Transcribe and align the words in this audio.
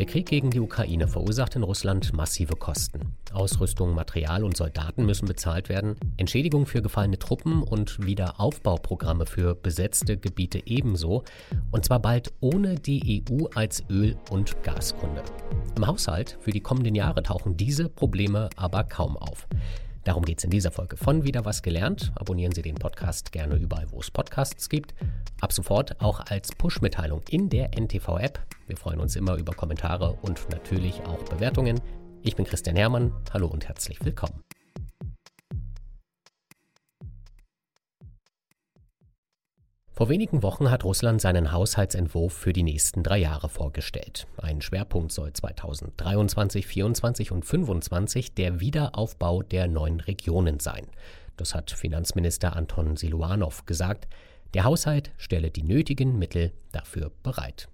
Der 0.00 0.06
Krieg 0.06 0.30
gegen 0.30 0.48
die 0.48 0.60
Ukraine 0.60 1.06
verursacht 1.08 1.56
in 1.56 1.62
Russland 1.62 2.14
massive 2.14 2.56
Kosten. 2.56 3.16
Ausrüstung, 3.34 3.94
Material 3.94 4.44
und 4.44 4.56
Soldaten 4.56 5.04
müssen 5.04 5.28
bezahlt 5.28 5.68
werden, 5.68 5.96
Entschädigung 6.16 6.64
für 6.64 6.80
gefallene 6.80 7.18
Truppen 7.18 7.62
und 7.62 8.02
Wiederaufbauprogramme 8.06 9.26
für 9.26 9.54
besetzte 9.54 10.16
Gebiete 10.16 10.62
ebenso, 10.64 11.24
und 11.70 11.84
zwar 11.84 12.00
bald 12.00 12.32
ohne 12.40 12.76
die 12.76 13.22
EU 13.28 13.44
als 13.54 13.84
Öl- 13.90 14.16
und 14.30 14.62
Gaskunde. 14.62 15.22
Im 15.76 15.86
Haushalt 15.86 16.38
für 16.40 16.50
die 16.50 16.62
kommenden 16.62 16.94
Jahre 16.94 17.22
tauchen 17.22 17.58
diese 17.58 17.90
Probleme 17.90 18.48
aber 18.56 18.84
kaum 18.84 19.18
auf. 19.18 19.46
Darum 20.04 20.24
geht 20.24 20.38
es 20.38 20.44
in 20.44 20.50
dieser 20.50 20.70
Folge 20.70 20.96
von 20.96 21.24
Wieder 21.24 21.44
was 21.44 21.62
gelernt. 21.62 22.12
Abonnieren 22.14 22.52
Sie 22.52 22.62
den 22.62 22.76
Podcast 22.76 23.32
gerne 23.32 23.56
überall, 23.56 23.90
wo 23.90 24.00
es 24.00 24.10
Podcasts 24.10 24.68
gibt. 24.68 24.94
Ab 25.40 25.52
sofort 25.52 26.00
auch 26.00 26.20
als 26.20 26.54
Push-Mitteilung 26.54 27.22
in 27.28 27.48
der 27.50 27.78
NTV-App. 27.78 28.38
Wir 28.66 28.76
freuen 28.76 29.00
uns 29.00 29.16
immer 29.16 29.36
über 29.36 29.52
Kommentare 29.52 30.16
und 30.22 30.48
natürlich 30.50 31.00
auch 31.04 31.22
Bewertungen. 31.24 31.80
Ich 32.22 32.36
bin 32.36 32.44
Christian 32.44 32.76
Hermann. 32.76 33.12
Hallo 33.32 33.46
und 33.46 33.68
herzlich 33.68 34.02
willkommen. 34.04 34.42
Vor 40.00 40.08
wenigen 40.08 40.42
Wochen 40.42 40.70
hat 40.70 40.82
Russland 40.84 41.20
seinen 41.20 41.52
Haushaltsentwurf 41.52 42.32
für 42.32 42.54
die 42.54 42.62
nächsten 42.62 43.02
drei 43.02 43.18
Jahre 43.18 43.50
vorgestellt. 43.50 44.26
Ein 44.38 44.62
Schwerpunkt 44.62 45.12
soll 45.12 45.30
2023, 45.30 46.64
2024 46.64 47.32
und 47.32 47.44
2025 47.44 48.32
der 48.32 48.60
Wiederaufbau 48.60 49.42
der 49.42 49.68
neuen 49.68 50.00
Regionen 50.00 50.58
sein. 50.58 50.86
Das 51.36 51.54
hat 51.54 51.70
Finanzminister 51.70 52.56
Anton 52.56 52.96
Siluanov 52.96 53.66
gesagt. 53.66 54.08
Der 54.54 54.64
Haushalt 54.64 55.10
stelle 55.18 55.50
die 55.50 55.64
nötigen 55.64 56.18
Mittel 56.18 56.52
dafür 56.72 57.12
bereit. 57.22 57.68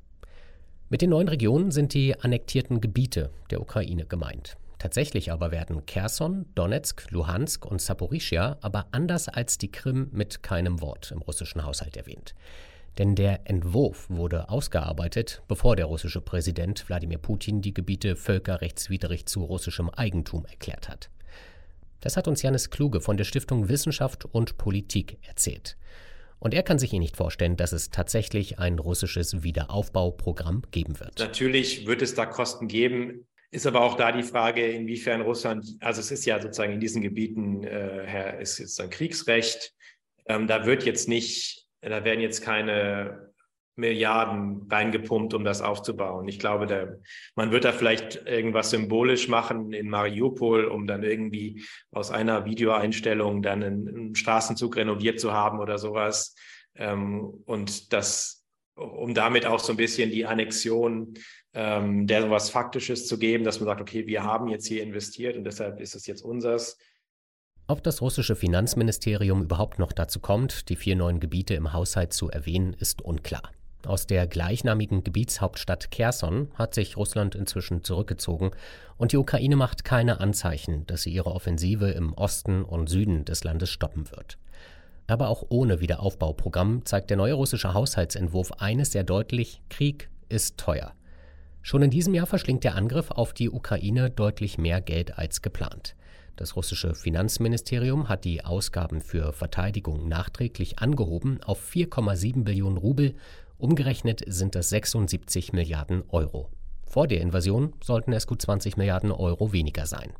Mit 0.88 1.02
den 1.02 1.10
neuen 1.10 1.28
Regionen 1.28 1.70
sind 1.70 1.94
die 1.94 2.18
annektierten 2.18 2.80
Gebiete 2.80 3.30
der 3.52 3.60
Ukraine 3.60 4.04
gemeint. 4.04 4.56
Tatsächlich 4.78 5.32
aber 5.32 5.50
werden 5.50 5.86
Kherson, 5.86 6.46
Donetsk, 6.54 7.10
Luhansk 7.10 7.64
und 7.64 7.80
Saporischia 7.80 8.58
aber 8.60 8.86
anders 8.92 9.28
als 9.28 9.58
die 9.58 9.70
Krim 9.70 10.08
mit 10.12 10.42
keinem 10.42 10.80
Wort 10.80 11.10
im 11.10 11.22
russischen 11.22 11.64
Haushalt 11.64 11.96
erwähnt. 11.96 12.34
Denn 12.98 13.14
der 13.14 13.48
Entwurf 13.48 14.08
wurde 14.08 14.48
ausgearbeitet, 14.48 15.42
bevor 15.48 15.76
der 15.76 15.86
russische 15.86 16.20
Präsident 16.20 16.88
Wladimir 16.88 17.18
Putin 17.18 17.60
die 17.60 17.74
Gebiete 17.74 18.16
völkerrechtswidrig 18.16 19.26
zu 19.26 19.44
russischem 19.44 19.90
Eigentum 19.90 20.46
erklärt 20.46 20.88
hat. 20.88 21.10
Das 22.00 22.16
hat 22.16 22.28
uns 22.28 22.42
Janis 22.42 22.70
Kluge 22.70 23.00
von 23.00 23.16
der 23.16 23.24
Stiftung 23.24 23.68
Wissenschaft 23.68 24.24
und 24.24 24.58
Politik 24.58 25.18
erzählt. 25.26 25.76
Und 26.38 26.54
er 26.54 26.62
kann 26.62 26.78
sich 26.78 26.92
eh 26.92 26.98
nicht 26.98 27.16
vorstellen, 27.16 27.56
dass 27.56 27.72
es 27.72 27.90
tatsächlich 27.90 28.58
ein 28.58 28.78
russisches 28.78 29.42
Wiederaufbauprogramm 29.42 30.62
geben 30.70 31.00
wird. 31.00 31.18
Natürlich 31.18 31.86
wird 31.86 32.02
es 32.02 32.14
da 32.14 32.26
Kosten 32.26 32.68
geben. 32.68 33.26
Ist 33.50 33.66
aber 33.66 33.80
auch 33.80 33.96
da 33.96 34.12
die 34.12 34.22
Frage, 34.22 34.66
inwiefern 34.66 35.20
Russland, 35.20 35.76
also 35.80 36.00
es 36.00 36.10
ist 36.10 36.26
ja 36.26 36.40
sozusagen 36.40 36.72
in 36.72 36.80
diesen 36.80 37.02
Gebieten, 37.02 37.64
äh, 37.64 38.42
ist 38.42 38.58
jetzt 38.58 38.80
ein 38.80 38.90
Kriegsrecht. 38.90 39.72
Ähm, 40.26 40.46
da 40.46 40.66
wird 40.66 40.84
jetzt 40.84 41.08
nicht, 41.08 41.66
da 41.80 42.04
werden 42.04 42.20
jetzt 42.20 42.42
keine 42.42 43.32
Milliarden 43.76 44.66
reingepumpt, 44.70 45.34
um 45.34 45.44
das 45.44 45.60
aufzubauen. 45.60 46.26
Ich 46.28 46.38
glaube, 46.38 46.66
der, 46.66 46.98
man 47.34 47.52
wird 47.52 47.64
da 47.64 47.72
vielleicht 47.72 48.26
irgendwas 48.26 48.70
symbolisch 48.70 49.28
machen 49.28 49.72
in 49.72 49.90
Mariupol, 49.90 50.64
um 50.64 50.86
dann 50.86 51.02
irgendwie 51.02 51.62
aus 51.92 52.10
einer 52.10 52.46
Videoeinstellung 52.46 53.42
dann 53.42 53.62
einen, 53.62 53.88
einen 53.88 54.14
Straßenzug 54.14 54.76
renoviert 54.76 55.20
zu 55.20 55.32
haben 55.32 55.60
oder 55.60 55.76
sowas. 55.76 56.34
Ähm, 56.74 57.42
und 57.44 57.92
das, 57.92 58.46
um 58.76 59.12
damit 59.12 59.44
auch 59.44 59.60
so 59.60 59.74
ein 59.74 59.78
bisschen 59.78 60.10
die 60.10 60.24
Annexion 60.24 61.14
ähm, 61.56 62.06
der 62.06 62.22
sowas 62.22 62.50
Faktisches 62.50 63.08
zu 63.08 63.18
geben, 63.18 63.42
dass 63.42 63.58
man 63.60 63.66
sagt, 63.66 63.80
okay, 63.80 64.06
wir 64.06 64.22
haben 64.22 64.48
jetzt 64.48 64.66
hier 64.66 64.82
investiert 64.82 65.36
und 65.36 65.44
deshalb 65.44 65.80
ist 65.80 65.94
es 65.94 66.06
jetzt 66.06 66.22
unseres. 66.22 66.76
Ob 67.66 67.82
das 67.82 68.02
russische 68.02 68.36
Finanzministerium 68.36 69.42
überhaupt 69.42 69.78
noch 69.78 69.92
dazu 69.92 70.20
kommt, 70.20 70.68
die 70.68 70.76
vier 70.76 70.94
neuen 70.96 71.18
Gebiete 71.18 71.54
im 71.54 71.72
Haushalt 71.72 72.12
zu 72.12 72.28
erwähnen, 72.30 72.74
ist 72.78 73.00
unklar. 73.00 73.50
Aus 73.86 74.06
der 74.06 74.26
gleichnamigen 74.26 75.02
Gebietshauptstadt 75.02 75.90
Kherson 75.90 76.50
hat 76.54 76.74
sich 76.74 76.96
Russland 76.96 77.34
inzwischen 77.34 77.82
zurückgezogen 77.82 78.50
und 78.98 79.12
die 79.12 79.16
Ukraine 79.16 79.56
macht 79.56 79.84
keine 79.84 80.20
Anzeichen, 80.20 80.86
dass 80.86 81.02
sie 81.02 81.10
ihre 81.10 81.32
Offensive 81.32 81.90
im 81.90 82.12
Osten 82.12 82.64
und 82.64 82.88
Süden 82.88 83.24
des 83.24 83.44
Landes 83.44 83.70
stoppen 83.70 84.10
wird. 84.10 84.38
Aber 85.06 85.28
auch 85.28 85.44
ohne 85.48 85.80
Wiederaufbauprogramm 85.80 86.84
zeigt 86.84 87.08
der 87.10 87.16
neue 87.16 87.34
russische 87.34 87.72
Haushaltsentwurf 87.72 88.52
eines 88.58 88.92
sehr 88.92 89.04
deutlich, 89.04 89.62
Krieg 89.70 90.10
ist 90.28 90.58
teuer. 90.58 90.92
Schon 91.66 91.82
in 91.82 91.90
diesem 91.90 92.14
Jahr 92.14 92.26
verschlingt 92.26 92.62
der 92.62 92.76
Angriff 92.76 93.10
auf 93.10 93.32
die 93.32 93.50
Ukraine 93.50 94.08
deutlich 94.08 94.56
mehr 94.56 94.80
Geld 94.80 95.18
als 95.18 95.42
geplant. 95.42 95.96
Das 96.36 96.54
russische 96.54 96.94
Finanzministerium 96.94 98.08
hat 98.08 98.24
die 98.24 98.44
Ausgaben 98.44 99.00
für 99.00 99.32
Verteidigung 99.32 100.06
nachträglich 100.06 100.78
angehoben 100.78 101.40
auf 101.42 101.60
4,7 101.68 102.44
Billionen 102.44 102.78
Rubel, 102.78 103.16
umgerechnet 103.58 104.22
sind 104.28 104.54
das 104.54 104.68
76 104.68 105.52
Milliarden 105.54 106.04
Euro. 106.08 106.50
Vor 106.84 107.08
der 107.08 107.20
Invasion 107.20 107.72
sollten 107.82 108.12
es 108.12 108.28
gut 108.28 108.42
20 108.42 108.76
Milliarden 108.76 109.10
Euro 109.10 109.52
weniger 109.52 109.86
sein. 109.86 110.12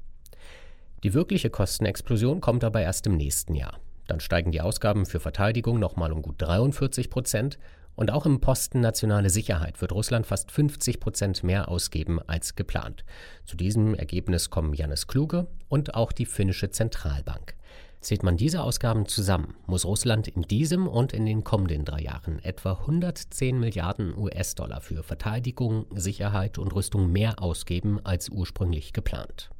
Die 1.05 1.15
wirkliche 1.15 1.49
Kostenexplosion 1.49 2.41
kommt 2.41 2.65
aber 2.65 2.81
erst 2.81 3.06
im 3.06 3.17
nächsten 3.17 3.55
Jahr. 3.55 3.79
Dann 4.09 4.19
steigen 4.19 4.51
die 4.51 4.62
Ausgaben 4.62 5.06
für 5.06 5.21
Verteidigung 5.21 5.79
nochmal 5.79 6.11
um 6.11 6.23
gut 6.23 6.43
43 6.43 7.09
Prozent 7.09 7.56
und 7.97 8.12
auch 8.12 8.27
im 8.27 8.41
Posten 8.41 8.81
nationale 8.81 9.31
Sicherheit 9.31 9.81
wird 9.81 9.93
Russland 9.93 10.27
fast 10.27 10.53
50 10.53 11.01
Prozent 11.01 11.43
mehr 11.43 11.69
ausgeben 11.69 12.21
als 12.27 12.55
geplant. 12.55 13.05
Zu 13.45 13.57
diesem 13.57 13.95
Ergebnis 13.95 14.51
kommen 14.51 14.75
Janis 14.75 15.07
Kluge 15.07 15.49
und 15.69 15.95
auch 15.95 16.12
die 16.12 16.27
finnische 16.27 16.71
Zentralbank. 16.71 17.56
Zählt 18.01 18.23
man 18.23 18.37
diese 18.37 18.62
Ausgaben 18.62 19.06
zusammen, 19.06 19.55
muss 19.67 19.85
Russland 19.85 20.29
in 20.29 20.43
diesem 20.43 20.87
und 20.87 21.12
in 21.12 21.27
den 21.27 21.43
kommenden 21.43 21.85
drei 21.85 22.03
Jahren 22.03 22.39
etwa 22.45 22.73
110 22.75 23.59
Milliarden 23.59 24.17
US-Dollar 24.17 24.81
für 24.81 25.03
Verteidigung, 25.03 25.87
Sicherheit 25.95 26.59
und 26.59 26.75
Rüstung 26.75 27.11
mehr 27.11 27.43
ausgeben 27.43 27.99
als 28.05 28.29
ursprünglich 28.29 28.93
geplant. 28.93 29.51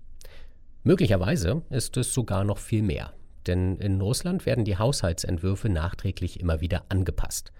Möglicherweise 0.85 1.63
ist 1.71 1.97
es 1.97 2.15
sogar 2.15 2.45
noch 2.45 2.59
viel 2.59 2.83
mehr, 2.83 3.13
denn 3.49 3.79
in 3.79 4.01
Russland 4.01 4.47
werden 4.47 4.65
die 4.65 4.79
Haushaltsentwürfe 4.79 5.69
nachträglich 5.69 6.39
immer 6.39 6.61
wieder 6.61 6.85
angepasst. 6.89 7.51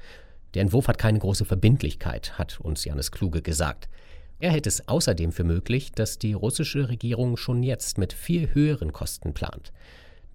Der 0.57 0.63
Entwurf 0.63 0.89
hat 0.89 0.97
keine 0.97 1.19
große 1.19 1.45
Verbindlichkeit, 1.45 2.39
hat 2.39 2.61
uns 2.61 2.87
Janis 2.87 3.13
Kluge 3.13 3.43
gesagt. 3.43 3.91
Er 4.39 4.53
hält 4.53 4.67
es 4.67 4.89
außerdem 4.89 5.31
für 5.31 5.45
möglich, 5.45 5.93
dass 5.93 6.19
die 6.19 6.33
russische 6.33 6.89
Regierung 6.89 7.37
schon 7.37 7.63
jetzt 7.63 7.99
mit 7.99 8.15
viel 8.15 8.55
höheren 8.55 8.91
Kosten 8.91 9.35
plant. 9.35 9.71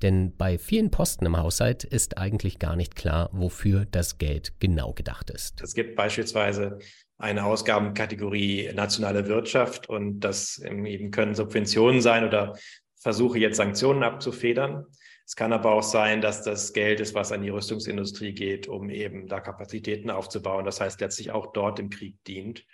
Denn 0.04 0.38
bei 0.38 0.60
vielen 0.60 0.92
Posten 0.92 1.26
im 1.26 1.38
Haushalt 1.38 1.84
ist 1.84 2.20
eigentlich 2.20 2.60
gar 2.60 2.76
nicht 2.76 2.96
klar, 2.96 3.32
wofür 3.34 3.88
das 3.90 4.20
Geld 4.20 4.54
genau 4.60 4.94
gedacht 4.94 5.32
ist. 5.32 5.60
Es 5.60 5.74
gibt 5.74 5.96
beispielsweise 5.96 6.78
eine 7.18 7.44
Ausgabenkategorie 7.44 8.70
nationale 8.76 9.28
Wirtschaft 9.28 9.90
und 9.90 10.20
das 10.20 10.60
eben 10.60 11.10
können 11.10 11.34
Subventionen 11.34 12.00
sein 12.00 12.28
oder 12.28 12.60
Versuche 12.96 13.40
jetzt 13.40 13.58
Sanktionen 13.58 14.04
abzufedern. 14.04 14.86
Es 15.32 15.38
kann 15.38 15.54
aber 15.54 15.72
auch 15.72 15.82
sein, 15.82 16.20
dass 16.20 16.44
das 16.44 16.74
Geld 16.74 17.00
ist, 17.00 17.16
was 17.16 17.32
an 17.32 17.42
die 17.42 17.48
Rüstungsindustrie 17.48 18.34
geht, 18.34 18.68
um 18.68 18.90
eben 18.90 19.28
da 19.28 19.40
Kapazitäten 19.40 20.10
aufzubauen. 20.10 20.66
Das 20.66 20.82
heißt, 20.82 21.00
letztlich 21.00 21.32
auch 21.32 21.54
dort 21.54 21.80
im 21.80 21.90
Krieg 21.90 22.22
dient. 22.26 22.66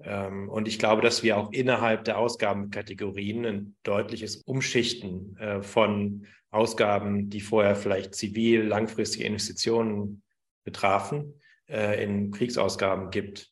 Ähm, 0.00 0.50
und 0.50 0.68
ich 0.68 0.78
glaube, 0.78 1.00
dass 1.00 1.22
wir 1.22 1.38
auch 1.38 1.50
innerhalb 1.50 2.04
der 2.04 2.18
Ausgabenkategorien 2.18 3.46
ein 3.46 3.76
deutliches 3.84 4.42
Umschichten 4.44 5.38
äh, 5.38 5.62
von 5.62 6.26
Ausgaben, 6.50 7.30
die 7.30 7.40
vorher 7.40 7.74
vielleicht 7.74 8.14
zivil 8.14 8.64
langfristige 8.64 9.24
Investitionen 9.24 10.22
betrafen, 10.62 11.40
äh, 11.70 12.04
in 12.04 12.32
Kriegsausgaben 12.32 13.12
gibt. 13.12 13.50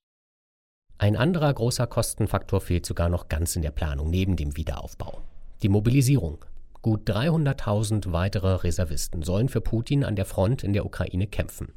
Ein 0.99 1.17
anderer 1.17 1.55
großer 1.55 1.87
Kostenfaktor 1.87 2.61
fehlt 2.61 2.85
sogar 2.85 3.09
noch 3.09 3.29
ganz 3.29 3.57
in 3.57 3.63
der 3.63 3.71
Planung 3.71 4.11
neben 4.11 4.37
dem 4.37 4.59
Wiederaufbau. 4.59 5.23
Die 5.63 5.71
Mobilisierung. 5.71 6.45
Gut 6.83 7.09
300.000 7.09 8.11
weitere 8.11 8.55
Reservisten 8.55 9.23
sollen 9.23 9.49
für 9.49 9.61
Putin 9.61 10.05
an 10.05 10.17
der 10.17 10.25
Front 10.25 10.65
in 10.65 10.73
der 10.73 10.85
Ukraine 10.85 11.29
kämpfen. 11.29 11.73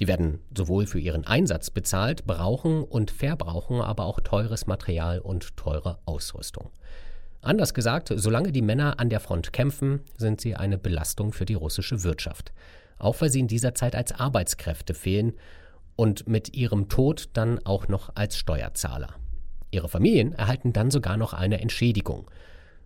Die 0.00 0.08
werden 0.08 0.40
sowohl 0.56 0.86
für 0.86 0.98
ihren 0.98 1.24
Einsatz 1.24 1.70
bezahlt, 1.70 2.26
brauchen 2.26 2.82
und 2.82 3.12
verbrauchen 3.12 3.80
aber 3.80 4.04
auch 4.04 4.18
teures 4.18 4.66
Material 4.66 5.20
und 5.20 5.56
teure 5.56 6.00
Ausrüstung. 6.06 6.70
Anders 7.40 7.72
gesagt, 7.72 8.12
solange 8.16 8.50
die 8.50 8.62
Männer 8.62 8.98
an 8.98 9.10
der 9.10 9.20
Front 9.20 9.52
kämpfen, 9.52 10.00
sind 10.16 10.40
sie 10.40 10.56
eine 10.56 10.76
Belastung 10.76 11.32
für 11.32 11.44
die 11.44 11.54
russische 11.54 12.02
Wirtschaft. 12.02 12.52
Auch 12.98 13.20
weil 13.20 13.30
sie 13.30 13.40
in 13.40 13.48
dieser 13.48 13.74
Zeit 13.76 13.94
als 13.94 14.10
Arbeitskräfte 14.10 14.94
fehlen 14.94 15.34
und 15.94 16.26
mit 16.26 16.54
ihrem 16.54 16.88
Tod 16.88 17.28
dann 17.34 17.64
auch 17.64 17.86
noch 17.86 18.16
als 18.16 18.36
Steuerzahler. 18.36 19.14
Ihre 19.70 19.88
Familien 19.88 20.32
erhalten 20.32 20.72
dann 20.72 20.90
sogar 20.90 21.16
noch 21.16 21.32
eine 21.32 21.60
Entschädigung. 21.60 22.28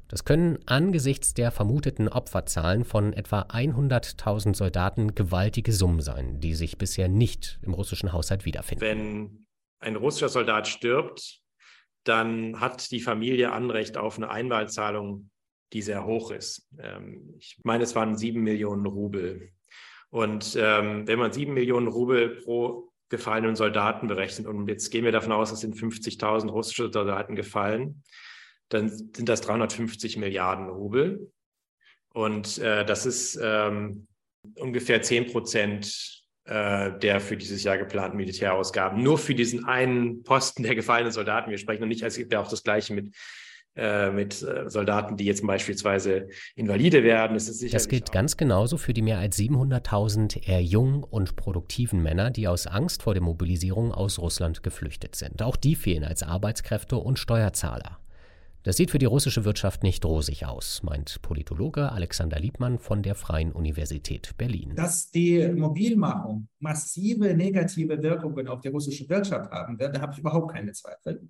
Das 0.09 0.25
können 0.25 0.59
angesichts 0.67 1.35
der 1.35 1.51
vermuteten 1.51 2.09
Opferzahlen 2.09 2.85
von 2.85 3.13
etwa 3.13 3.43
100.000 3.43 4.55
Soldaten 4.55 5.15
gewaltige 5.15 5.73
Summen 5.73 6.01
sein, 6.01 6.41
die 6.41 6.55
sich 6.55 6.79
bisher 6.79 7.09
nicht 7.09 7.59
im 7.63 7.75
russischen 7.75 8.13
Haushalt 8.13 8.45
wiederfinden. 8.45 8.81
Wenn 8.81 9.47
ein 9.81 9.97
russischer 9.97 10.29
Soldat 10.29 10.69
stirbt, 10.69 11.41
dann 12.05 12.61
hat 12.61 12.91
die 12.93 13.01
Familie 13.01 13.53
Anrecht 13.53 13.97
auf 13.97 14.17
eine 14.17 14.31
Einmalzahlung, 14.31 15.31
die 15.73 15.83
sehr 15.83 16.07
hoch 16.07 16.31
ist. 16.31 16.69
Ähm, 16.79 17.35
ich 17.39 17.59
meine, 17.65 17.83
es 17.83 17.97
waren 17.97 18.17
sieben 18.17 18.43
Millionen 18.43 18.87
Rubel. 18.87 19.51
Und 20.11 20.57
ähm, 20.59 21.07
wenn 21.09 21.19
man 21.19 21.33
sieben 21.33 21.55
Millionen 21.55 21.89
Rubel 21.89 22.41
pro 22.45 22.93
gefallenen 23.09 23.57
Soldaten 23.57 24.07
berechnet, 24.07 24.47
und 24.47 24.69
jetzt 24.69 24.91
gehen 24.91 25.05
wir 25.05 25.13
davon 25.13 25.33
aus, 25.33 25.51
es 25.51 25.61
sind 25.61 25.75
50.000 25.75 26.49
russische 26.49 26.93
Soldaten 26.93 27.35
gefallen, 27.35 28.05
dann 28.69 28.89
sind 28.89 29.29
das 29.29 29.41
350 29.43 30.17
Milliarden 30.17 30.69
Rubel. 30.69 31.31
Und 32.13 32.59
äh, 32.59 32.85
das 32.85 33.07
ist 33.07 33.39
ähm, 33.43 34.07
ungefähr 34.57 35.03
10 35.03 35.27
Prozent 35.27 36.25
äh, 36.45 36.99
der 36.99 37.21
für 37.21 37.37
dieses 37.37 37.63
Jahr 37.65 37.77
geplanten 37.77 38.17
Militärausgaben. 38.17 39.03
Nur 39.03 39.19
für 39.19 39.35
diesen 39.35 39.65
einen 39.65 40.23
Posten 40.23 40.63
der 40.63 40.75
gefallenen 40.75 41.13
Soldaten. 41.13 41.51
Wir 41.51 41.59
sprechen 41.59 41.81
noch 41.81 41.89
nicht, 41.89 42.03
es 42.03 42.17
gibt 42.17 42.33
ja 42.33 42.41
auch 42.41 42.49
das 42.49 42.63
Gleiche 42.63 42.95
mit 42.95 43.15
äh, 43.77 44.11
mit 44.11 44.43
äh, 44.43 44.71
Soldaten, 44.71 45.19
die 45.19 45.27
jetzt 45.27 45.47
beispielsweise 45.47 46.29
Invalide 46.55 47.03
werden. 47.03 47.35
Das, 47.35 47.47
ist 47.47 47.75
das 47.75 47.89
gilt 47.89 48.11
ganz 48.11 48.39
genauso 48.39 48.79
für 48.79 48.95
die 48.95 49.03
mehr 49.03 49.19
als 49.19 49.39
700.000 49.39 50.49
eher 50.49 50.63
jungen 50.63 51.05
und 51.05 51.37
produktiven 51.37 52.03
Männer, 52.03 52.31
die 52.31 52.49
aus 52.49 52.67
Angst 52.67 53.03
vor 53.03 53.13
der 53.13 53.23
Mobilisierung 53.23 53.93
aus 53.93 54.19
Russland 54.19 54.63
geflüchtet 54.63 55.15
sind. 55.15 55.43
Auch 55.43 55.57
die 55.57 55.75
fehlen 55.75 56.05
als 56.05 56.23
Arbeitskräfte 56.23 56.97
und 56.97 57.19
Steuerzahler. 57.19 57.99
Das 58.67 58.77
sieht 58.77 58.91
für 58.91 58.99
die 58.99 59.07
russische 59.07 59.45
Wirtschaft 59.45 59.85
nicht 59.85 60.05
rosig 60.05 60.45
aus, 60.45 60.83
meint 60.83 61.23
Politologe 61.23 61.93
Alexander 61.93 62.41
Liebmann 62.41 62.81
von 62.81 63.01
der 63.01 63.15
Freien 63.15 63.53
Universität 63.53 64.35
Berlin. 64.39 64.73
Dass 64.75 65.09
die 65.09 65.47
Mobilmachung 65.47 66.49
massive 66.59 67.33
negative 67.37 68.03
Wirkungen 68.03 68.49
auf 68.49 68.63
die 68.63 68.67
russische 68.67 69.09
Wirtschaft 69.09 69.53
haben 69.53 69.79
wird, 69.79 69.95
da 69.95 70.01
habe 70.01 70.15
ich 70.15 70.19
überhaupt 70.19 70.53
keine 70.53 70.73
Zweifel. 70.73 71.29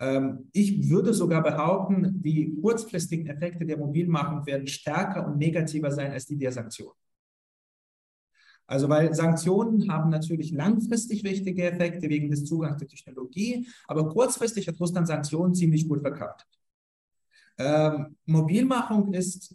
Ähm, 0.00 0.48
ich 0.52 0.90
würde 0.90 1.14
sogar 1.14 1.44
behaupten, 1.44 2.20
die 2.20 2.52
kurzfristigen 2.60 3.28
Effekte 3.28 3.64
der 3.64 3.78
Mobilmachung 3.78 4.44
werden 4.44 4.66
stärker 4.66 5.24
und 5.24 5.38
negativer 5.38 5.92
sein 5.92 6.10
als 6.10 6.26
die 6.26 6.36
der 6.36 6.50
Sanktionen. 6.50 6.98
Also 8.66 8.88
weil 8.88 9.14
Sanktionen 9.14 9.88
haben 9.88 10.10
natürlich 10.10 10.50
langfristig 10.50 11.22
wichtige 11.22 11.62
Effekte 11.62 12.08
wegen 12.08 12.28
des 12.28 12.44
Zugangs 12.44 12.78
zur 12.78 12.88
Technologie, 12.88 13.68
aber 13.86 14.08
kurzfristig 14.08 14.66
hat 14.66 14.80
Russland 14.80 15.06
Sanktionen 15.06 15.54
ziemlich 15.54 15.86
gut 15.86 16.00
verkauft. 16.00 16.44
Ähm, 17.58 18.16
Mobilmachung 18.26 19.12
ist 19.14 19.54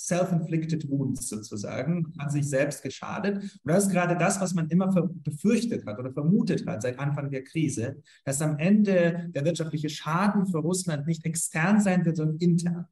self-inflicted 0.00 0.88
wounds 0.88 1.28
sozusagen, 1.28 2.12
hat 2.18 2.30
sich 2.30 2.48
selbst 2.48 2.82
geschadet. 2.82 3.42
Und 3.42 3.60
das 3.64 3.86
ist 3.86 3.92
gerade 3.92 4.16
das, 4.16 4.40
was 4.40 4.54
man 4.54 4.68
immer 4.68 4.86
befürchtet 5.24 5.86
hat 5.86 5.98
oder 5.98 6.12
vermutet 6.12 6.66
hat 6.66 6.82
seit 6.82 6.98
Anfang 6.98 7.30
der 7.30 7.42
Krise, 7.42 8.00
dass 8.24 8.40
am 8.40 8.58
Ende 8.58 9.28
der 9.30 9.44
wirtschaftliche 9.44 9.88
Schaden 9.88 10.46
für 10.46 10.58
Russland 10.58 11.06
nicht 11.06 11.24
extern 11.26 11.80
sein 11.80 12.04
wird, 12.04 12.16
sondern 12.16 12.38
intern. 12.38 12.86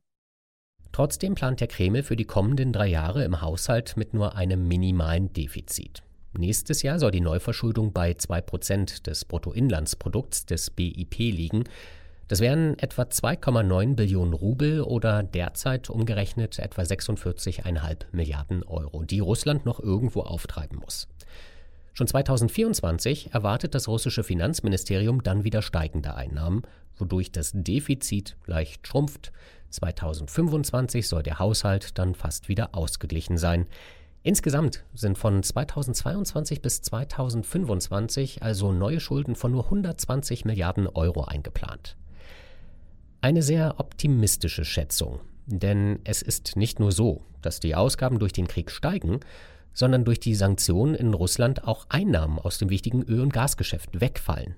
Trotzdem 0.92 1.34
plant 1.34 1.60
der 1.60 1.68
Kreml 1.68 2.02
für 2.02 2.16
die 2.16 2.24
kommenden 2.24 2.72
drei 2.72 2.88
Jahre 2.88 3.24
im 3.24 3.40
Haushalt 3.40 3.96
mit 3.96 4.14
nur 4.14 4.34
einem 4.34 4.66
minimalen 4.66 5.32
Defizit. 5.32 6.02
Nächstes 6.38 6.82
Jahr 6.82 6.98
soll 6.98 7.10
die 7.10 7.20
Neuverschuldung 7.20 7.92
bei 7.92 8.12
2% 8.12 9.02
des 9.04 9.24
Bruttoinlandsprodukts 9.24 10.46
des 10.46 10.70
BIP 10.70 11.18
liegen, 11.18 11.64
das 12.28 12.40
wären 12.40 12.78
etwa 12.78 13.02
2,9 13.02 13.94
Billionen 13.94 14.34
Rubel 14.34 14.80
oder 14.82 15.22
derzeit 15.22 15.90
umgerechnet 15.90 16.58
etwa 16.58 16.82
46,5 16.82 18.06
Milliarden 18.12 18.64
Euro, 18.64 19.04
die 19.04 19.20
Russland 19.20 19.64
noch 19.64 19.78
irgendwo 19.78 20.22
auftreiben 20.22 20.78
muss. 20.78 21.06
Schon 21.92 22.08
2024 22.08 23.32
erwartet 23.32 23.74
das 23.74 23.88
russische 23.88 24.24
Finanzministerium 24.24 25.22
dann 25.22 25.44
wieder 25.44 25.62
steigende 25.62 26.14
Einnahmen, 26.14 26.62
wodurch 26.96 27.30
das 27.30 27.52
Defizit 27.54 28.36
leicht 28.44 28.86
schrumpft. 28.86 29.32
2025 29.70 31.08
soll 31.08 31.22
der 31.22 31.38
Haushalt 31.38 31.96
dann 31.98 32.14
fast 32.14 32.48
wieder 32.48 32.74
ausgeglichen 32.74 33.38
sein. 33.38 33.66
Insgesamt 34.22 34.84
sind 34.92 35.16
von 35.16 35.42
2022 35.42 36.60
bis 36.60 36.82
2025 36.82 38.42
also 38.42 38.72
neue 38.72 38.98
Schulden 38.98 39.36
von 39.36 39.52
nur 39.52 39.64
120 39.66 40.44
Milliarden 40.44 40.88
Euro 40.88 41.24
eingeplant. 41.24 41.96
Eine 43.26 43.42
sehr 43.42 43.80
optimistische 43.80 44.64
Schätzung, 44.64 45.18
denn 45.46 45.98
es 46.04 46.22
ist 46.22 46.54
nicht 46.54 46.78
nur 46.78 46.92
so, 46.92 47.24
dass 47.42 47.58
die 47.58 47.74
Ausgaben 47.74 48.20
durch 48.20 48.32
den 48.32 48.46
Krieg 48.46 48.70
steigen, 48.70 49.18
sondern 49.72 50.04
durch 50.04 50.20
die 50.20 50.36
Sanktionen 50.36 50.94
in 50.94 51.12
Russland 51.12 51.64
auch 51.64 51.86
Einnahmen 51.88 52.38
aus 52.38 52.58
dem 52.58 52.70
wichtigen 52.70 53.02
Öl- 53.02 53.22
und 53.22 53.32
Gasgeschäft 53.32 54.00
wegfallen. 54.00 54.54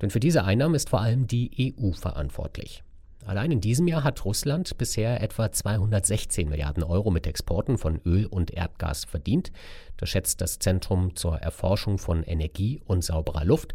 Denn 0.00 0.10
für 0.10 0.20
diese 0.20 0.44
Einnahmen 0.44 0.76
ist 0.76 0.90
vor 0.90 1.00
allem 1.00 1.26
die 1.26 1.74
EU 1.76 1.90
verantwortlich. 1.90 2.84
Allein 3.26 3.50
in 3.50 3.60
diesem 3.60 3.88
Jahr 3.88 4.04
hat 4.04 4.24
Russland 4.24 4.78
bisher 4.78 5.20
etwa 5.20 5.50
216 5.50 6.48
Milliarden 6.48 6.84
Euro 6.84 7.10
mit 7.10 7.26
Exporten 7.26 7.78
von 7.78 8.00
Öl 8.06 8.26
und 8.26 8.52
Erdgas 8.52 9.06
verdient. 9.06 9.50
Das 9.96 10.08
schätzt 10.08 10.40
das 10.40 10.60
Zentrum 10.60 11.16
zur 11.16 11.38
Erforschung 11.38 11.98
von 11.98 12.22
Energie 12.22 12.80
und 12.86 13.02
sauberer 13.02 13.44
Luft. 13.44 13.74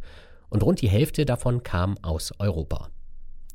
Und 0.49 0.63
rund 0.63 0.79
die 0.79 0.89
Hälfte 0.89 1.25
davon 1.25 1.63
kam 1.63 1.97
aus 2.01 2.31
Europa. 2.39 2.89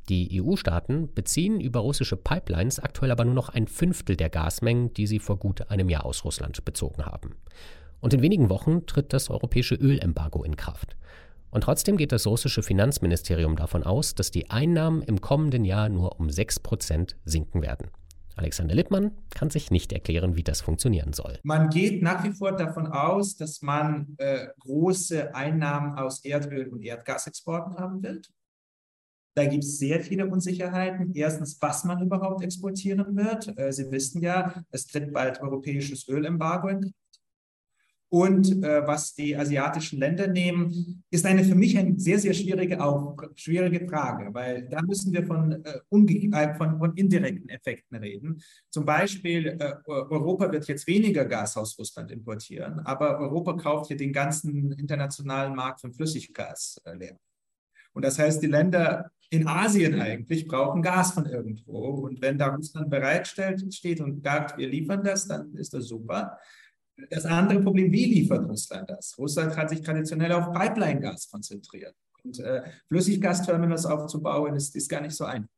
Die 0.09 0.41
EU-Staaten 0.41 1.13
beziehen 1.13 1.61
über 1.61 1.81
russische 1.81 2.17
Pipelines 2.17 2.79
aktuell 2.79 3.11
aber 3.11 3.25
nur 3.25 3.35
noch 3.35 3.49
ein 3.49 3.67
Fünftel 3.67 4.15
der 4.15 4.29
Gasmengen, 4.29 4.91
die 4.93 5.05
sie 5.05 5.19
vor 5.19 5.37
gut 5.37 5.69
einem 5.69 5.87
Jahr 5.87 6.05
aus 6.05 6.25
Russland 6.25 6.65
bezogen 6.65 7.05
haben. 7.05 7.35
Und 7.99 8.13
in 8.13 8.21
wenigen 8.21 8.49
Wochen 8.49 8.87
tritt 8.87 9.13
das 9.13 9.29
europäische 9.29 9.75
Ölembargo 9.75 10.43
in 10.43 10.55
Kraft. 10.55 10.95
Und 11.51 11.61
trotzdem 11.61 11.97
geht 11.97 12.11
das 12.11 12.25
russische 12.25 12.63
Finanzministerium 12.63 13.55
davon 13.55 13.83
aus, 13.83 14.15
dass 14.15 14.31
die 14.31 14.49
Einnahmen 14.49 15.01
im 15.03 15.21
kommenden 15.21 15.65
Jahr 15.65 15.89
nur 15.89 16.19
um 16.19 16.27
6% 16.27 17.15
sinken 17.25 17.61
werden. 17.61 17.89
Alexander 18.35 18.73
Lippmann 18.73 19.11
kann 19.31 19.49
sich 19.49 19.69
nicht 19.69 19.91
erklären, 19.91 20.37
wie 20.37 20.43
das 20.43 20.61
funktionieren 20.61 21.11
soll. 21.11 21.39
Man 21.43 21.69
geht 21.69 22.01
nach 22.01 22.23
wie 22.23 22.31
vor 22.31 22.53
davon 22.53 22.87
aus, 22.87 23.35
dass 23.35 23.61
man 23.61 24.15
äh, 24.17 24.47
große 24.59 25.35
Einnahmen 25.35 25.95
aus 25.95 26.23
Erdöl- 26.23 26.69
und 26.69 26.81
Erdgasexporten 26.81 27.77
haben 27.77 28.01
wird. 28.01 28.29
Da 29.39 29.45
gibt 29.45 29.63
es 29.63 29.77
sehr 29.77 30.01
viele 30.01 30.27
Unsicherheiten. 30.27 31.13
Erstens, 31.15 31.57
was 31.61 31.85
man 31.85 32.01
überhaupt 32.01 32.43
exportieren 32.43 33.15
wird. 33.15 33.57
Äh, 33.57 33.71
Sie 33.71 33.89
wissen 33.89 34.21
ja, 34.21 34.53
es 34.69 34.85
tritt 34.85 35.13
bald 35.13 35.39
europäisches 35.41 36.09
Ölembargo 36.09 36.67
in 36.67 36.81
Kraft. 36.81 36.95
Und 38.11 38.63
äh, 38.63 38.85
was 38.85 39.13
die 39.13 39.37
asiatischen 39.37 39.99
Länder 39.99 40.27
nehmen, 40.27 41.03
ist 41.09 41.25
eine 41.25 41.43
für 41.45 41.55
mich 41.55 41.77
eine 41.77 41.97
sehr, 41.97 42.19
sehr 42.19 42.33
schwierige, 42.33 42.83
auch, 42.83 43.15
schwierige 43.35 43.87
Frage, 43.87 44.33
weil 44.33 44.67
da 44.67 44.81
müssen 44.81 45.13
wir 45.13 45.23
von, 45.25 45.63
äh, 45.63 45.77
äh, 45.77 46.53
von, 46.55 46.79
von, 46.79 46.93
indirekten 46.95 47.47
Effekten 47.49 47.95
reden. 47.95 48.41
Zum 48.71 48.83
Beispiel, 48.83 49.57
äh, 49.59 49.73
Europa 49.85 50.51
wird 50.51 50.67
jetzt 50.67 50.87
weniger 50.87 51.23
Gas 51.23 51.55
aus 51.55 51.77
Russland 51.79 52.11
importieren, 52.11 52.79
aber 52.79 53.19
Europa 53.19 53.53
kauft 53.53 53.87
hier 53.87 53.97
den 53.97 54.11
ganzen 54.11 54.71
internationalen 54.73 55.55
Markt 55.55 55.79
von 55.79 55.93
Flüssiggas 55.93 56.81
äh, 56.83 56.95
leer. 56.95 57.17
Und 57.93 58.05
das 58.05 58.17
heißt, 58.17 58.41
die 58.41 58.47
Länder 58.47 59.11
in 59.29 59.47
Asien 59.47 59.99
eigentlich 59.99 60.47
brauchen 60.47 60.81
Gas 60.81 61.11
von 61.11 61.25
irgendwo. 61.25 61.77
Und 61.77 62.21
wenn 62.21 62.37
da 62.37 62.47
Russland 62.47 62.89
bereitstellt 62.89 63.73
steht 63.73 64.01
und 64.01 64.23
sagt, 64.23 64.57
wir 64.57 64.67
liefern 64.67 65.03
das, 65.03 65.27
dann 65.27 65.53
ist 65.55 65.73
das 65.73 65.87
super. 65.87 66.37
Das 67.09 67.25
andere 67.25 67.61
Problem, 67.61 67.91
wie 67.91 68.05
liefert 68.05 68.47
Russland 68.49 68.89
das? 68.89 69.15
Russland 69.17 69.55
hat 69.55 69.69
sich 69.69 69.81
traditionell 69.81 70.31
auf 70.31 70.51
Pipeline-Gas 70.51 71.29
konzentriert. 71.29 71.95
Und 72.23 72.39
äh, 72.39 72.63
Flüssiggasterminals 72.87 73.85
aufzubauen, 73.85 74.55
ist, 74.55 74.75
ist 74.75 74.89
gar 74.89 75.01
nicht 75.01 75.15
so 75.15 75.25
einfach. 75.25 75.49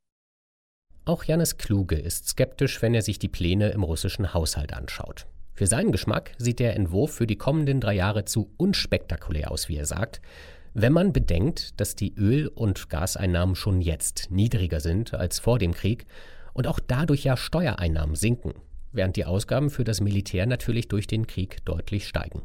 Auch 1.06 1.24
Janis 1.24 1.58
Kluge 1.58 1.96
ist 1.96 2.28
skeptisch, 2.28 2.82
wenn 2.82 2.94
er 2.94 3.02
sich 3.02 3.18
die 3.18 3.28
Pläne 3.28 3.72
im 3.72 3.82
russischen 3.82 4.36
Haushalt 4.36 4.74
anschaut. 4.74 5.26
Für 5.54 5.66
seinen 5.66 5.92
Geschmack 5.92 6.32
sieht 6.38 6.60
der 6.60 6.76
Entwurf 6.76 7.14
für 7.14 7.28
die 7.28 7.38
kommenden 7.38 7.82
drei 7.82 7.96
Jahre 7.96 8.26
zu 8.26 8.54
unspektakulär 8.58 9.52
aus, 9.52 9.68
wie 9.68 9.78
er 9.78 9.86
sagt. 9.86 10.22
Wenn 10.74 10.94
man 10.94 11.12
bedenkt, 11.12 11.80
dass 11.82 11.96
die 11.96 12.14
Öl- 12.16 12.48
und 12.48 12.90
Gaseinnahmen 12.90 13.56
schon 13.56 13.82
jetzt 13.82 14.32
niedriger 14.32 14.80
sind 14.80 15.14
als 15.14 15.40
vor 15.40 15.60
dem 15.60 15.74
Krieg 15.74 16.06
und 16.54 16.66
auch 16.66 16.80
dadurch 16.80 17.26
ja 17.26 17.36
Steuereinnahmen 17.36 18.16
sinken, 18.16 18.54
während 18.94 19.18
die 19.18 19.26
Ausgaben 19.26 19.70
für 19.70 19.84
das 19.84 20.00
Militär 20.00 20.46
natürlich 20.46 20.88
durch 20.88 21.08
den 21.08 21.28
Krieg 21.28 21.58
deutlich 21.66 22.08
steigen. 22.08 22.44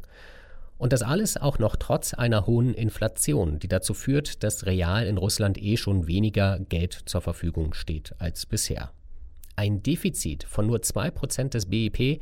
Und 0.77 0.91
das 0.91 1.03
alles 1.03 1.37
auch 1.37 1.57
noch 1.57 1.77
trotz 1.77 2.13
einer 2.13 2.45
hohen 2.45 2.73
Inflation, 2.73 3.59
die 3.59 3.69
dazu 3.69 3.93
führt, 3.93 4.43
dass 4.43 4.65
real 4.65 5.07
in 5.07 5.17
Russland 5.17 5.57
eh 5.57 5.77
schon 5.77 6.05
weniger 6.07 6.59
Geld 6.59 6.93
zur 7.05 7.21
Verfügung 7.21 7.73
steht 7.73 8.13
als 8.19 8.45
bisher. 8.45 8.91
Ein 9.55 9.81
Defizit 9.81 10.43
von 10.43 10.67
nur 10.67 10.79
2% 10.79 11.49
des 11.49 11.65
BIP, 11.67 12.21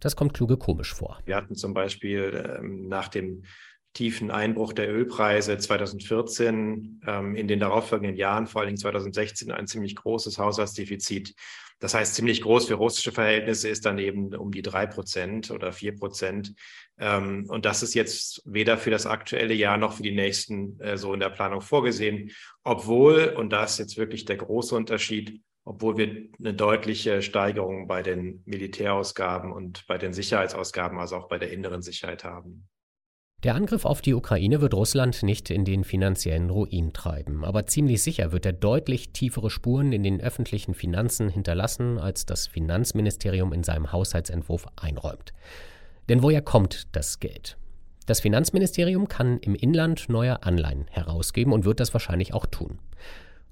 das 0.00 0.16
kommt 0.16 0.34
kluge 0.34 0.56
komisch 0.56 0.92
vor. 0.92 1.20
Wir 1.24 1.36
hatten 1.36 1.54
zum 1.54 1.72
Beispiel 1.72 2.58
ähm, 2.58 2.88
nach 2.88 3.08
dem 3.08 3.44
tiefen 3.96 4.30
Einbruch 4.30 4.74
der 4.74 4.92
Ölpreise 4.92 5.56
2014 5.56 7.00
ähm, 7.06 7.34
in 7.34 7.48
den 7.48 7.60
darauffolgenden 7.60 8.16
Jahren, 8.16 8.46
vor 8.46 8.60
allem 8.60 8.76
2016, 8.76 9.50
ein 9.50 9.66
ziemlich 9.66 9.96
großes 9.96 10.38
Haushaltsdefizit. 10.38 11.34
Das 11.78 11.94
heißt, 11.94 12.14
ziemlich 12.14 12.42
groß 12.42 12.66
für 12.66 12.74
russische 12.74 13.10
Verhältnisse 13.12 13.70
ist 13.70 13.86
dann 13.86 13.98
eben 13.98 14.34
um 14.34 14.50
die 14.50 14.60
drei 14.60 14.86
Prozent 14.86 15.50
oder 15.50 15.72
vier 15.72 15.96
Prozent. 15.96 16.54
Ähm, 16.98 17.46
und 17.48 17.64
das 17.64 17.82
ist 17.82 17.94
jetzt 17.94 18.42
weder 18.44 18.76
für 18.76 18.90
das 18.90 19.06
aktuelle 19.06 19.54
Jahr 19.54 19.78
noch 19.78 19.94
für 19.94 20.02
die 20.02 20.14
nächsten 20.14 20.78
äh, 20.80 20.98
so 20.98 21.14
in 21.14 21.20
der 21.20 21.30
Planung 21.30 21.62
vorgesehen, 21.62 22.32
obwohl, 22.64 23.34
und 23.34 23.50
da 23.50 23.64
ist 23.64 23.78
jetzt 23.78 23.96
wirklich 23.96 24.26
der 24.26 24.36
große 24.36 24.74
Unterschied, 24.74 25.40
obwohl 25.64 25.96
wir 25.96 26.28
eine 26.38 26.52
deutliche 26.52 27.22
Steigerung 27.22 27.86
bei 27.86 28.02
den 28.02 28.42
Militärausgaben 28.44 29.52
und 29.52 29.86
bei 29.86 29.96
den 29.96 30.12
Sicherheitsausgaben, 30.12 30.98
also 30.98 31.16
auch 31.16 31.28
bei 31.28 31.38
der 31.38 31.50
inneren 31.50 31.80
Sicherheit 31.80 32.24
haben. 32.24 32.68
Der 33.46 33.54
Angriff 33.54 33.84
auf 33.84 34.00
die 34.00 34.12
Ukraine 34.12 34.60
wird 34.60 34.74
Russland 34.74 35.22
nicht 35.22 35.50
in 35.50 35.64
den 35.64 35.84
finanziellen 35.84 36.50
Ruin 36.50 36.92
treiben, 36.92 37.44
aber 37.44 37.64
ziemlich 37.64 38.02
sicher 38.02 38.32
wird 38.32 38.44
er 38.44 38.52
deutlich 38.52 39.12
tiefere 39.12 39.50
Spuren 39.50 39.92
in 39.92 40.02
den 40.02 40.20
öffentlichen 40.20 40.74
Finanzen 40.74 41.28
hinterlassen, 41.28 42.00
als 42.00 42.26
das 42.26 42.48
Finanzministerium 42.48 43.52
in 43.52 43.62
seinem 43.62 43.92
Haushaltsentwurf 43.92 44.66
einräumt. 44.74 45.32
Denn 46.08 46.24
woher 46.24 46.42
kommt 46.42 46.88
das 46.96 47.20
Geld? 47.20 47.56
Das 48.06 48.18
Finanzministerium 48.18 49.06
kann 49.06 49.38
im 49.38 49.54
Inland 49.54 50.08
neue 50.08 50.42
Anleihen 50.42 50.88
herausgeben 50.90 51.52
und 51.52 51.64
wird 51.64 51.78
das 51.78 51.92
wahrscheinlich 51.92 52.34
auch 52.34 52.46
tun. 52.46 52.80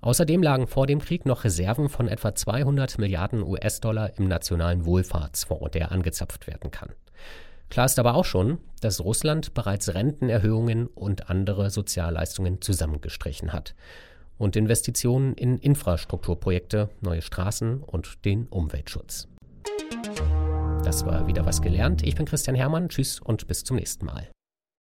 Außerdem 0.01 0.43
lagen 0.43 0.67
vor 0.67 0.89
dem 0.89 0.99
Krieg 0.99 1.25
noch 1.25 1.45
Reserven 1.45 1.89
von 1.89 2.09
etwa 2.09 2.35
200 2.35 2.99
Milliarden 2.99 3.45
US-Dollar 3.45 4.19
im 4.19 4.27
nationalen 4.27 4.87
Wohlfahrtsfonds, 4.87 5.71
der 5.71 5.93
angezapft 5.93 6.49
werden 6.49 6.73
kann. 6.73 6.91
Klar 7.75 7.87
ist 7.87 7.99
aber 7.99 8.15
auch 8.15 8.25
schon, 8.25 8.59
dass 8.83 9.03
Russland 9.03 9.53
bereits 9.53 9.95
Rentenerhöhungen 9.95 10.87
und 10.87 11.29
andere 11.29 11.71
Sozialleistungen 11.71 12.61
zusammengestrichen 12.61 13.53
hat 13.53 13.75
und 14.39 14.55
Investitionen 14.55 15.35
in 15.35 15.59
Infrastrukturprojekte, 15.59 16.89
neue 17.01 17.21
Straßen 17.21 17.83
und 17.83 18.25
den 18.25 18.47
Umweltschutz. 18.47 19.27
Das 20.85 21.05
war 21.05 21.27
wieder 21.27 21.47
was 21.47 21.63
gelernt. 21.63 22.05
Ich 22.05 22.15
bin 22.15 22.27
Christian 22.27 22.55
Hermann. 22.55 22.91
Tschüss 22.91 23.19
und 23.19 23.49
bis 23.49 23.65
zum 23.65 23.75
nächsten 23.79 24.07
Mal. 24.07 24.29